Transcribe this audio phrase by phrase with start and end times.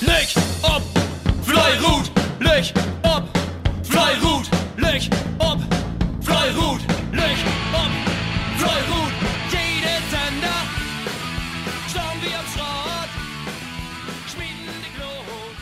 [0.00, 0.82] Leg op,
[1.42, 3.24] Fleirut, leg op,
[3.82, 5.58] Fleirut, leg op,
[6.20, 7.38] Fleirut, leg
[7.72, 7.92] op,
[8.56, 9.12] Fleirut.
[9.50, 10.62] Jede Sender,
[11.88, 13.10] schauen wir am Schrott,
[14.26, 15.56] schmieden die Glut.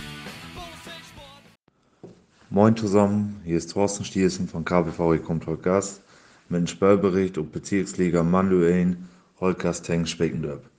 [2.48, 6.02] Moin zusammen, hier ist Thorsten Stiersen von KBV heute Gast
[6.48, 9.08] mit einem Spielbericht ob Bezirksliga Manluein,
[9.38, 10.73] Holtgast Tank Speckendorp.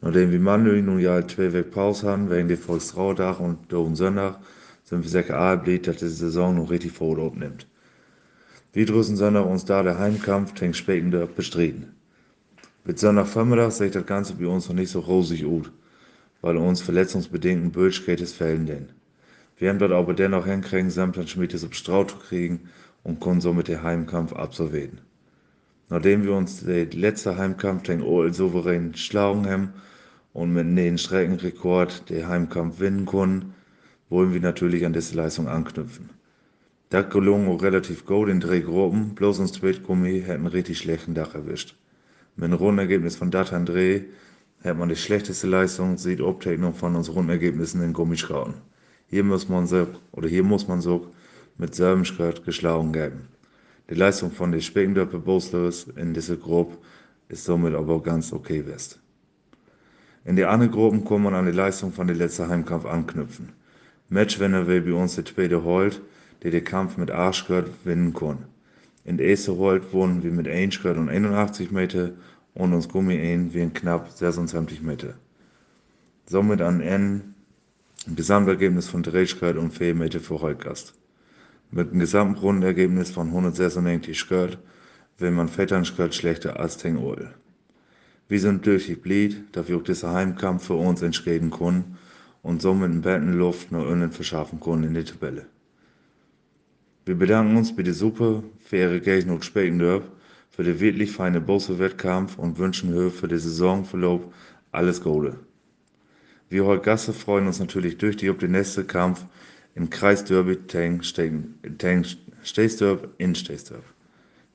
[0.00, 4.38] Nachdem wir Manluein nun ja zwei Wochen Pause haben, wegen der Volkstraudach und Doven Sonntag,
[4.84, 7.66] sind wir sehr gearbeitet, dass die Saison noch richtig vor aufnimmt.
[8.72, 11.94] Wir drüssen Sonntag uns da der Heimkampf Tank Speckendorp bestritten.
[12.84, 15.72] Mit Sonntagvormittag sieht das Ganze bei uns noch nicht so rosig aus,
[16.40, 18.90] weil uns verletzungsbedingten Bildschketes fällen denn.
[19.56, 22.68] Wir haben dort aber dennoch hinkriegen, sämtlichen Schmiedes auf Straut zu kriegen
[23.02, 25.00] und können somit den Heimkampf absolvieren.
[25.88, 29.72] Nachdem wir uns den letzten Heimkampf den OL souverän geschlagen haben
[30.32, 33.54] und mit einem Streckenrekord den Heimkampf gewinnen konnten,
[34.08, 36.10] wollen wir natürlich an diese Leistung anknüpfen.
[36.90, 41.14] Das gelungen auch relativ gut in drei Gruppen, bloß uns Zweitgummi hätten einen richtig schlechten
[41.14, 41.76] Dach erwischt.
[42.36, 44.02] Mit einem Rundenergebnis von Datan Dreh
[44.62, 48.54] hat man die schlechteste Leistung, sieht Obteilung von unseren Rundenergebnissen in Gummischrauen.
[49.08, 51.12] Hier muss man so, oder hier muss man so
[51.58, 53.28] mit Serbenskirt geschlagen geben.
[53.88, 56.76] Die Leistung von den Speckendörper Boslers in dieser Gruppe
[57.28, 58.98] ist somit aber ganz okay west.
[60.24, 63.50] In die anderen Gruppen kann man an die Leistung von dem letzten Heimkampf anknüpfen.
[64.08, 66.00] Matchwinner will bei uns der zweite Holt,
[66.42, 68.38] der den Kampf mit Arschgurt gewinnen kann.
[69.04, 72.10] In der ersten Holt wurden wir mit 1 Skirt und 81 Meter
[72.54, 75.14] und uns Gummi ein wie in knapp 76 Meter.
[76.26, 77.34] Somit an N
[78.08, 80.92] ein Gesamtergebnis von 3 Skirt und 4 Meter für Holtgast.
[81.70, 84.58] Mit einem gesamten Rundenergebnis von 196 Skirt
[85.18, 87.34] will man Vetternskirt schlechter als Teng Oil.
[88.28, 91.98] Wir sind durch die Blied, wir auch dieser Heimkampf für uns entscheiden können
[92.42, 95.46] und somit in besten Luft noch innen verschaffen können in die Tabelle.
[97.04, 100.04] Wir bedanken uns bei der super faire Gegner Speckendorf
[100.50, 104.22] für den wirklich feinen Bosse-Wettkampf und wünschen Höhe für den Saisonverlauf
[104.72, 105.38] alles Gute.
[106.48, 109.24] Wir heute Gasse freuen uns natürlich durch die auf den nächsten Kampf
[109.76, 111.02] im Kreisderby Tang
[112.42, 113.84] Stesdorp in Stesdorp.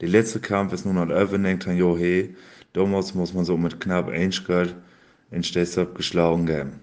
[0.02, 2.36] Der letzte Kampf ist nun an Övening Tanjo He.
[2.74, 4.76] Damals muss man so mit knapp 1 Geld
[5.30, 6.80] in Stesdorp geschlagen geben.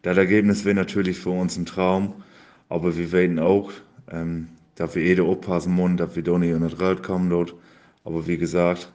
[0.00, 2.14] Das Ergebnis wäre natürlich für uns ein Traum,
[2.70, 3.70] aber wir werden auch,
[4.10, 7.54] ähm, dass wir jeder aufpassen müssen, dass wir da nicht in das Rad kommen dort.
[8.02, 8.90] Aber wie gesagt,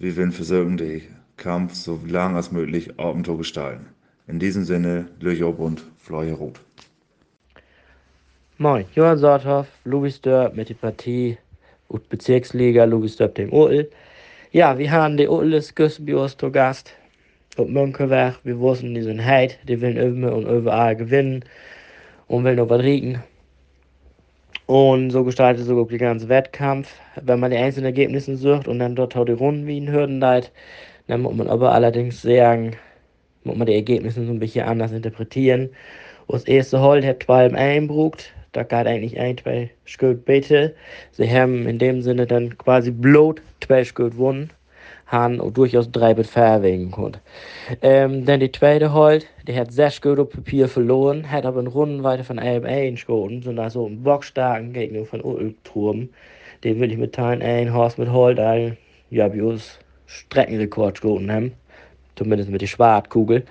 [0.00, 1.02] wir werden versuchen, den
[1.36, 3.86] Kampf so lang als möglich Abenteuer gestalten.
[4.26, 6.60] In diesem Sinne, Löcher und Fleuer Rot.
[8.56, 11.36] Moin, Johann Sorthoff, Louisdorp mit der Partie
[11.88, 13.90] und Bezirksliga Louisdorp dem Ull.
[14.52, 16.92] Ja, wir haben die Ulles Küstenbios zu Gast
[17.56, 18.38] auf Mönkewerk.
[18.44, 21.44] Wir wussten, die sind heit, die wollen immer und überall gewinnen
[22.28, 23.20] und wollen noch was riechen.
[24.66, 26.94] Und so gestaltet sogar der ganze Wettkampf.
[27.20, 30.20] Wenn man die einzelnen Ergebnisse sucht und dann dort auch die Runden wie in Hürden
[30.20, 30.52] leid,
[31.08, 32.76] dann muss man aber allerdings sagen,
[33.42, 35.70] muss man die Ergebnisse so ein bisschen anders interpretieren.
[36.28, 40.74] Das erste Hol hat 12 einbrucht, da geht eigentlich ein, zwei Schuld bitte.
[41.10, 44.50] Sie haben in dem Sinne dann quasi bloß zwei Schuld gewonnen,
[45.06, 47.16] haben durchaus drei mit verwegen können.
[47.82, 52.04] Ähm, dann die zweite Holt, die hat sechs auf Papier verloren, hat aber in Runden
[52.04, 56.08] weiter von einem eingeschoten, sind also einen bockstarken Gegner von Ulturm.
[56.62, 58.76] Den will ich mitteilen, ein Horst mit Holt, ein,
[59.10, 61.52] ja, wie uns Streckenrekord geschoten haben.
[62.16, 63.44] Zumindest mit der Schwartkugel.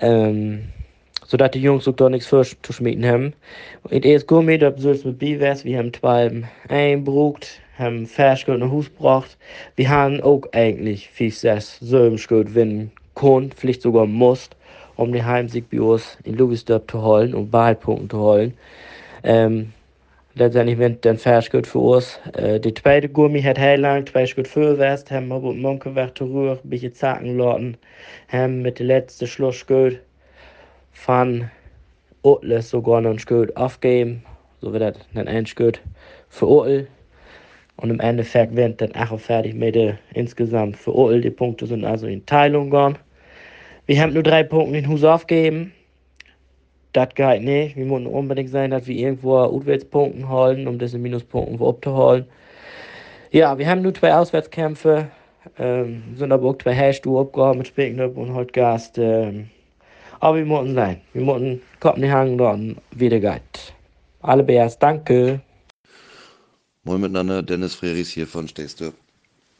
[0.00, 0.64] Ähm,
[1.28, 3.34] zodat die Jungs auch da nichts für zu schmieden haben.
[3.84, 8.70] Und erst Gummi, da soll es mit Biwes, wir haben zwei einbrucht, haben Ferschgeld nach
[8.70, 9.36] Hus gebracht.
[9.76, 14.56] Wir haben auch eigentlich viel sechs Sömschgeld gewinnen können, vielleicht sogar musst,
[14.96, 18.54] um den Heimsieg bei uns in Louisdorp zu holen und Wahlpunkte zu holen.
[19.22, 19.72] Ähm,
[20.34, 22.18] letztendlich wird dann Ferschgeld für uns.
[22.32, 26.24] Äh, die zweite Gummi hat heel lang zwei Schritt für West, haben aber Munkewerk zu
[26.24, 27.76] Ruhe, ein bisschen zacken lassen,
[28.28, 30.00] haben mit der letzten Schlussgeld
[30.92, 31.50] van
[32.22, 34.22] Otles sogar noch ein Schild aufgeben,
[34.60, 35.80] so wird das dann ein Schild
[36.28, 36.88] für Otel.
[37.76, 41.20] Und im Endeffekt wird dann auch fertig mit der insgesamt für Otel.
[41.20, 42.98] Die Punkte sind also in Teilung gegangen.
[43.86, 45.72] Wir haben nur drei Punkte in Hus aufgegeben.
[46.92, 47.76] Das geht nicht.
[47.76, 52.26] Wir müssen unbedingt sein, dass wir irgendwo Auswärtspunkten holen, um diese Minuspunkte abzuholen.
[53.30, 55.08] Ja, wir haben nur zwei Auswärtskämpfe,
[55.58, 58.98] ähm, sind aber auch zwei Heilstuhl abgehauen mit Speckendorf und heute Gast.
[60.20, 61.00] Aber wir müssen sein.
[61.12, 63.74] Wir müssen Kopfenhagen dann wieder geht.
[64.20, 65.40] Alle Bärs, danke.
[66.82, 68.94] Moin miteinander, Dennis Freris hier von Stehstöp.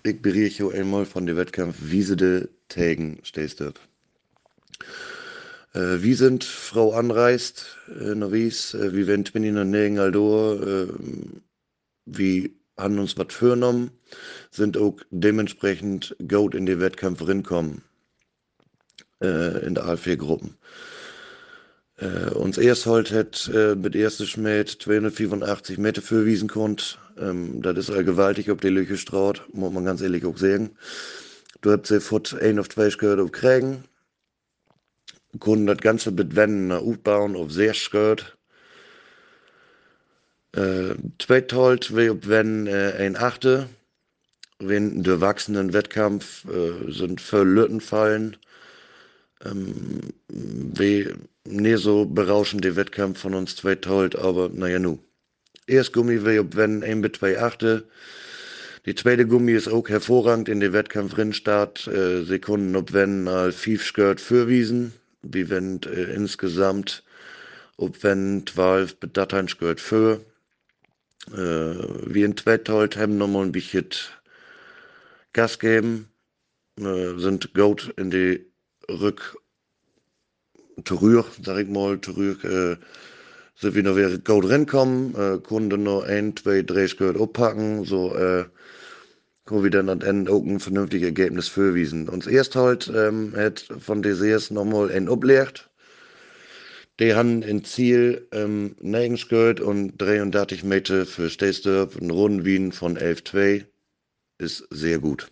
[0.03, 3.79] Ich berichte einmal von dem Wettkampf Wiesede Tegen Stehstöp.
[5.75, 10.87] Äh, wie sind Frau anreist, äh, Novis, äh, wie wenn Twinny noch nirgend Aldor, äh,
[12.07, 13.91] wie haben uns was vorgenommen,
[14.51, 17.83] sind auch dementsprechend gut in die Wettkämpfe rinkommen,
[19.23, 20.57] äh, in der A4-Gruppen.
[21.97, 26.99] Äh, uns erst halt hat äh, mit ersten Schmäht 285 Meter vorwiesen konnt.
[27.19, 30.71] Ähm, das ist all gewaltig, ob die Lücke straut, muss man ganz ehrlich auch sagen.
[31.61, 33.85] Du hast sie fort ein auf zwei gehört auf kriegen.
[35.41, 38.37] Kunden das Ganze betwenden, aufbauen auf sehr gehört.
[40.53, 43.69] Äh, Zweitholt wie ob wenn äh, ein Achte,
[44.61, 48.37] wenn der wachsenden Wettkampf äh, sind für Lütten fallen.
[49.45, 51.09] Ähm, wie
[51.45, 54.99] nie so berauschend die Wettkampf von uns zweitholt, aber naja nu.
[55.67, 57.85] Erst Gummi ob wenn ein mit zwei Achte.
[58.87, 61.87] Die zweite Gummi ist auch hervorragend in den Wettkampf drin start.
[61.87, 64.93] Äh, Sekunden ob wenn al fief skirt fürwiesen,
[65.23, 67.05] wie wenn äh, insgesamt
[67.77, 70.21] ob wenn 12 Dateien skirt für
[71.33, 71.75] äh,
[72.07, 73.89] wie in Tweetold haben nochmal ein bisschen
[75.33, 76.09] Gas geben,
[76.81, 78.48] äh, sind gut in die
[78.91, 79.37] Rück
[80.85, 82.77] Terrür, sag ich mal, Terrür, äh,
[83.57, 88.15] sind wir noch wieder gut reinkommen, äh, konnten noch ein, zwei, drei Skirt abpacken, so,
[88.15, 88.45] äh,
[89.45, 92.09] können wir dann am Ende auch ein vernünftiges Ergebnis vorwiesen.
[92.09, 95.69] Uns erst halt, ähm, hat von DCS nochmal ein ablehrt,
[97.01, 102.97] die haben ein Ziel ähm, nirgends gehört und 33 Meter für Stesdorf, ein Rundenwien von
[102.97, 103.65] 11,2
[104.39, 105.31] ist sehr gut.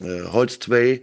[0.00, 1.02] Äh, Holz 2,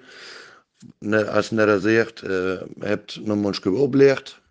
[0.99, 4.41] ne, als netter sagt, äh, habt mal ein oblegt,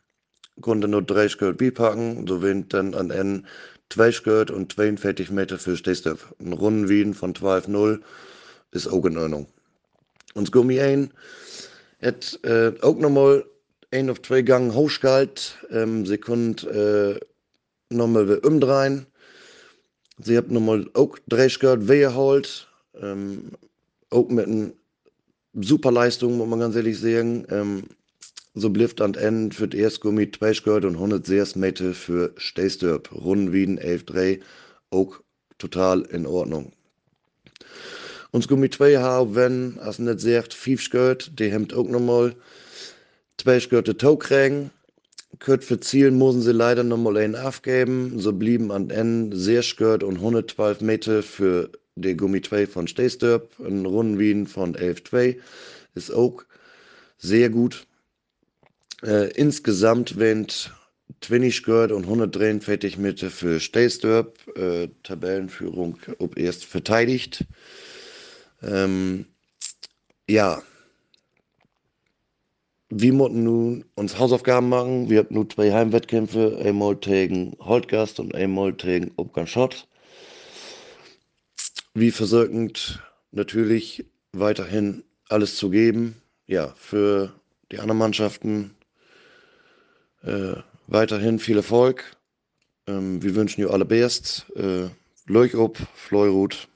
[0.61, 3.47] konnte nur drei Skirt bipacken, so winnt dann an N
[3.91, 6.33] 2 Skirt und 42 Meter für Stesdorf.
[6.39, 8.01] Ein Rundenwien von 12,0
[8.71, 9.47] ist auch in Ordnung.
[10.35, 11.13] Uns Gummi ein,
[12.01, 13.45] hat äh, auch nochmal
[13.91, 15.43] ein auf zwei Gang hochgehalten.
[15.71, 17.21] Ähm, sie konnten äh,
[17.91, 19.07] nochmal wieder umdrehen.
[20.23, 22.69] Sie haben nochmal auch drei Skirt weggeholt.
[23.01, 23.51] Ähm,
[24.11, 24.71] auch mit einer
[25.55, 27.47] super Leistung, muss man ganz ehrlich sagen.
[27.51, 27.85] Ähm,
[28.55, 33.13] so blieft an Ende für das erste Gummi zwei Skirt und 106 Meter für Steinsdorp.
[33.13, 34.41] Runden Wien 11,3.
[34.91, 35.21] Auch
[35.59, 36.73] total in Ordnung.
[38.33, 42.35] Uns Gummi 2 haben, wenn, als nicht sagt, fünf Skirt, die hemmt auch nochmal
[43.41, 44.71] Zwei Skirte Tau kriegen.
[45.39, 48.19] Kurt für Ziel müssen sie leider nochmal einen aufgeben.
[48.19, 51.71] So blieben an Ende sehr skirt und 112 Meter für
[52.01, 53.59] die Gummi 2 von Steinsdorp.
[53.61, 55.39] Ein Rundenwien von 11,2
[55.95, 56.43] ist auch
[57.19, 57.87] sehr gut.
[59.03, 60.73] Äh, insgesamt wendet
[61.21, 64.39] 20 Skirt und 143 Meter für Steinsdorp.
[64.57, 67.45] Äh, Tabellenführung ob erst verteidigt.
[68.63, 69.27] Ähm,
[70.29, 70.63] ja,
[72.93, 75.09] wir mussten nun uns Hausaufgaben machen.
[75.09, 79.87] Wir hatten nur zwei Heimwettkämpfe, einmal gegen Holtgast und einmal gegen Obganschott.
[81.95, 83.03] Wie versöckend
[83.33, 86.23] natürlich weiterhin alles zu geben.
[86.47, 87.35] Ja, für
[87.73, 88.77] die anderen Mannschaften
[90.23, 90.55] äh,
[90.87, 92.17] weiterhin viel Erfolg.
[92.87, 94.51] Ähm, wir wünschen dir alle Best.
[94.55, 94.89] Äh,
[95.27, 95.55] Leuch
[95.95, 96.69] Fleurut.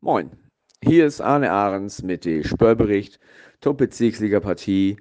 [0.00, 0.30] Moin,
[0.82, 3.20] hier ist Arne Ahrens mit dem Spörbericht
[3.60, 4.96] Top-Bezirksliga-Partie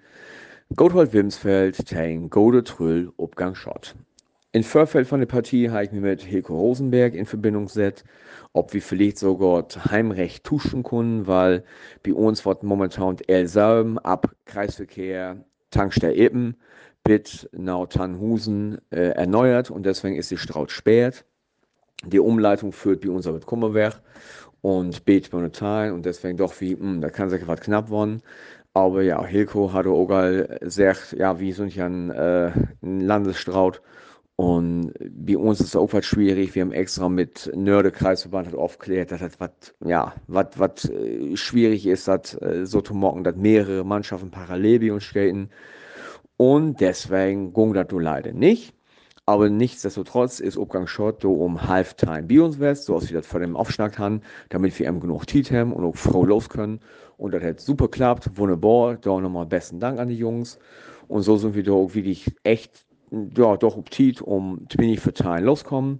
[0.75, 3.95] Gotthold-Wimsfeld gegen Gode Trüll Obgang Schott.
[4.53, 8.03] In Vorfeld von der Partie habe ich mich mit Hilko Rosenberg in Verbindung gesetzt,
[8.51, 11.63] ob wir vielleicht sogar Heimrecht tuschen können, weil
[12.03, 15.37] bei uns wird momentan Elsalm ab Kreisverkehr
[15.69, 16.57] Tankstelle Eppen
[17.05, 21.23] bis nach Tannhusen äh, erneuert und deswegen ist die Straut spät.
[22.05, 24.01] Die Umleitung führt bei uns aber mit Kummerwerk
[24.59, 28.21] und bet monetar und deswegen doch wie, mh, hm, da kann sich was knapp werden.
[28.73, 30.07] Aber ja, Hilko hat auch
[30.59, 33.81] gesagt, ja, wie so ein, äh, ein Landesstraut.
[34.41, 36.55] Und bei uns ist es auch was schwierig.
[36.55, 39.51] Wir haben extra mit Nörde-Kreisverband halt aufgeklärt, dass das was,
[39.85, 44.79] ja, was, was äh, schwierig ist, das äh, so zu machen, dass mehrere Mannschaften parallel
[44.79, 45.51] bei uns skaten.
[46.37, 48.73] Und deswegen ging das leider nicht.
[49.27, 53.41] Aber nichtsdestotrotz ist Obgang Short um Halftime bei uns west, so aus wie das vor
[53.41, 56.79] dem Aufschlag haben, damit wir eben genug Tiet haben und auch Frau los können.
[57.17, 58.95] Und das hat super klappt, wunderbar.
[58.95, 60.57] Da nochmal besten Dank an die Jungs.
[61.07, 65.45] Und so sind wir da auch wirklich echt, ja, doch ob Tiet um 20 verteilen
[65.45, 65.99] loskommen.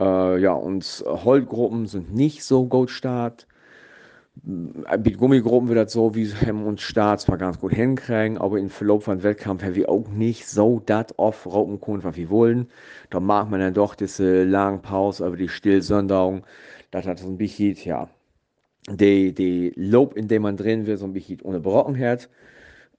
[0.00, 3.46] Äh, ja, und Holtgruppen sind nicht so gut start.
[4.44, 8.70] Mit Gummigruppen wird das so, wie Hem und Start zwar ganz gut hinkriegen, aber im
[8.70, 12.68] Verlauf von Wettkampf haben wir auch nicht so das oft raupen können, was wir wollen.
[13.10, 16.44] Da macht man dann doch diese lange Pause, aber die Stillsonderung,
[16.92, 18.08] das hat so ein bisschen, ja,
[18.88, 22.28] die, die Lob, in dem man drin wird, so ein bisschen unterbrochen hat.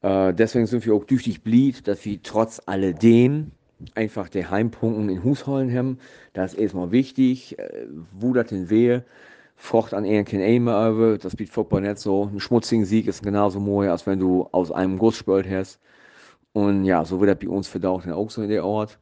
[0.01, 3.51] Äh, deswegen sind wir auch tüchtig blieb, dass wir trotz alledem
[3.95, 5.99] einfach die Heimpunkten in Hushollen haben.
[6.33, 7.57] Das ist erstmal wichtig.
[7.59, 9.03] Äh, wo das denn wäre,
[9.55, 12.29] Frucht an eher kein Aim aber das bietet Football nicht so.
[12.31, 15.79] Ein schmutzigen Sieg ist genauso mooi, als wenn du aus einem Guss spielt hast.
[16.53, 18.99] Und ja, so wird das bei uns verdaut auch so in der Ort.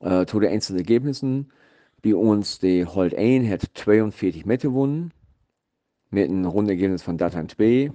[0.00, 1.52] Äh, zu den einzelnen Ergebnissen.
[2.02, 5.12] Bei uns, die Holt 1 hat 42 Meter gewonnen.
[6.10, 7.92] Mit einem Rundenergebnis von Datan 2.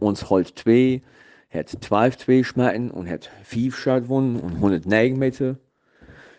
[0.00, 1.02] Uns Holt 2
[1.50, 5.56] hat 12-2 schmecken und hat 5 Schalt gewonnen und 109 Meter.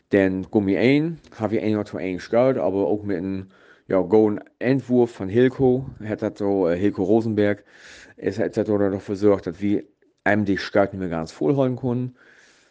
[0.10, 3.50] Dann Gummi 1 habe ich 1 zu 1 geschaut, aber auch mit einem
[3.88, 5.90] ja, golden Entwurf von Hilko.
[6.04, 7.64] Hat das so, äh, Hilko Rosenberg,
[8.18, 9.84] ist hat das noch versorgt, dass wir
[10.26, 12.16] die Start nicht mehr ganz vollholen konnten.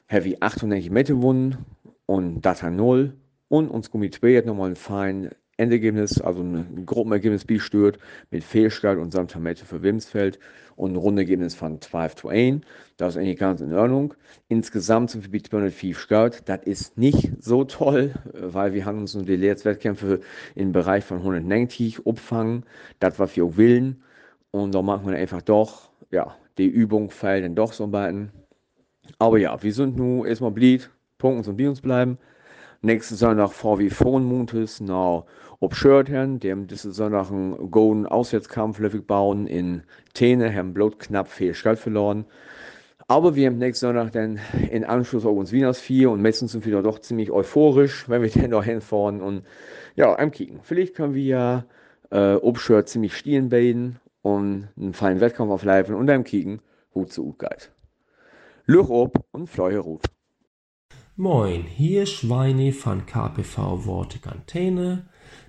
[0.09, 1.66] Wir 98 Meter gewonnen
[2.07, 3.14] und Data 0.
[3.49, 7.99] Und uns Gummi 2 hat nochmal ein fein Endergebnis, also ein Gruppenergebnis bestört
[8.31, 10.38] mit Fehlstart und Samtamette für Wimsfeld
[10.77, 12.65] und ein Rundenergebnis von 12 zu 1.
[12.97, 14.15] Das ist eigentlich ganz in Ordnung.
[14.47, 16.49] Insgesamt sind wir bei 205 Start.
[16.49, 20.21] Das ist nicht so toll, weil wir haben uns nur die Lehrwettkämpfe
[20.55, 22.65] im Bereich von 190 abfangen.
[23.00, 24.03] Das, wir auch willen.
[24.53, 28.31] Und da machen wir einfach doch, ja, die Übung fällt dann doch so ein bisschen.
[29.19, 30.88] Aber ja, wir sind nun erstmal blieb,
[31.19, 32.19] Punkten und bei uns bleiben.
[32.80, 33.90] Nächsten Sonntag wie
[34.25, 35.25] Montes nach
[35.61, 39.82] ob Schörtern, dem diese Sonntag einen golden Auswärtskampf bauen in
[40.14, 42.25] Tene, haben bloß knapp viel Geld verloren.
[43.08, 44.38] Aber wir haben nächsten Sonntag dann
[44.70, 48.23] in Anschluss auf uns Wieners 4 und meistens sind wir da doch ziemlich euphorisch, wenn
[48.23, 49.42] wir dann da hinfahren und
[49.97, 50.61] ja, am Kicken.
[50.62, 51.64] Vielleicht können wir ja
[52.11, 56.61] äh, Obschört ziemlich stehen baden und einen feinen Wettkampf aufleifen und am Kicken
[56.94, 57.73] Hut zu Hut geht.
[58.66, 60.04] Luch ob und Fleuhe Rut.
[61.20, 64.20] Moin, hier Schweine von KPV Worte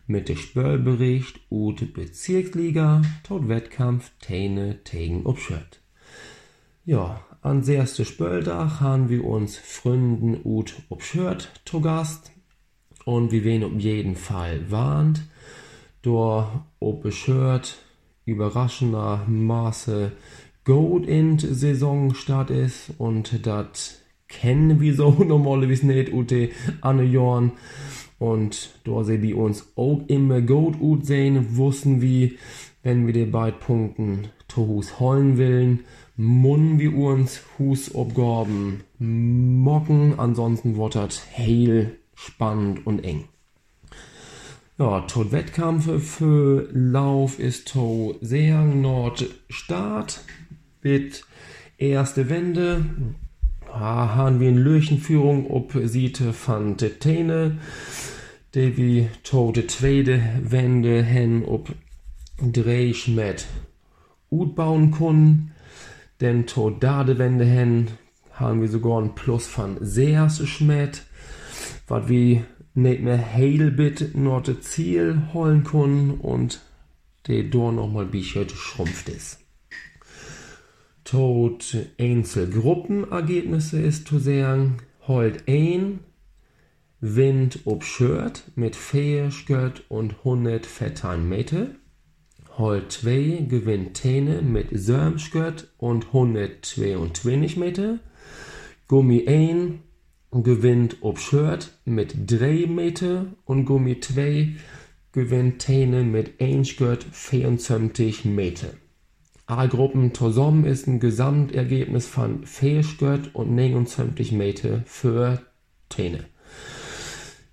[0.07, 5.79] mit dem Spöllbericht ut Bezirksliga tot Wettkampf Tene tegen Obschört.
[6.85, 12.31] Ja, an erste Spöldach haben wir uns Fründen ut Obschört to Gast
[13.05, 15.21] und wie wen um jeden Fall warnt,
[16.01, 17.77] door Obschört
[18.25, 20.13] überraschender Maße
[20.63, 23.99] Gold in Saison start ist und dat
[24.29, 26.49] kennen wir so normalerweise nicht ute
[26.81, 27.51] Anne Jorn.
[28.17, 32.31] Und da sie bei uns auch immer gut gut sehen, wussten wir,
[32.83, 35.79] wenn wir die beiden Punkten zu Hus holen wollen,
[36.17, 43.29] munnen wir uns Husabgaben mocken, ansonsten wird das heil spannend und eng.
[44.77, 50.25] Ja, tot Wettkampf für Lauf ist to sehr Nordstart
[50.81, 51.25] mit
[51.77, 52.85] erste Wende
[53.73, 57.59] haben wir in Löchenführung ob Siete van de Tene,
[58.53, 61.69] die wie to de tweede Wende hen ob
[62.41, 63.45] Drehschmet
[64.31, 65.51] ut bauen können,
[66.21, 67.87] denn to dade Wende hen
[68.33, 71.05] haben wir sogar ein Plus von sehr Schmet,
[71.87, 76.61] was wir nicht mehr heilbit nur das Ziel holen können und
[77.27, 79.38] der dort nochmal bischet schrumpft ist
[81.03, 84.77] tot Einzelgruppenergebnisse ist zu sagen,
[85.07, 85.99] holt ein
[87.01, 91.67] Wind ob Shirt mit 40 und 100 Fettern Meter.
[92.57, 97.99] Holt 2 gewinnt Täne mit 70 und 122 Meter.
[98.89, 99.75] Gummi 1
[100.31, 104.55] gewinnt ob Shirt mit 3 Meter und Gummi 2
[105.13, 106.75] gewinnt Täne mit 1
[107.11, 108.73] 24 Meter.
[109.49, 115.41] A-Gruppen zusammen ist ein Gesamtergebnis von 40 und 29 Meter für
[115.89, 116.25] Täne.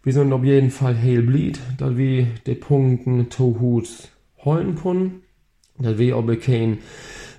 [0.03, 3.88] Wir sind auf jeden Fall hellblied, dass wir die Punkte zu Hut
[4.45, 5.23] holen können.
[5.79, 6.79] Dass wir aber kein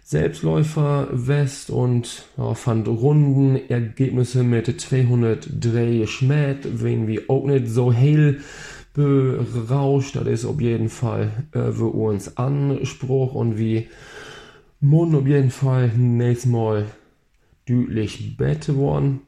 [0.04, 7.94] Selbstläufer West und ja, fand Runden Ergebnisse mit 203 Schmäht, wenn wir auch nicht so
[7.94, 8.42] hell
[8.96, 10.16] berauscht.
[10.16, 13.88] Das ist auf jeden Fall äh, für uns Anspruch und wie
[14.80, 16.86] Mund auf jeden Fall nächstes Mal
[17.68, 19.22] deutlich besser geworden.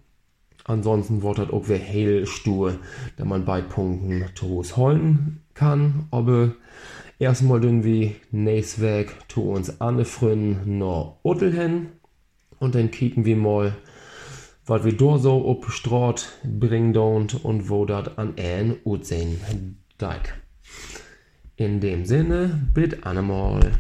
[0.64, 2.78] Ansonsten wird das auch wieder hell stur,
[3.18, 6.08] da man bei Punkten Toros holen kann.
[6.12, 6.52] Aber
[7.18, 11.88] erstmal dünn wie nächstes Weg zu uns alle Freunde nach Uttel hin.
[12.60, 13.76] Und dann kicken wir mal,
[14.68, 20.40] was wir da so auf Straat bringen und wo das an ein Utsehen deik.
[21.56, 23.72] In dem Sinne, bitte einmal.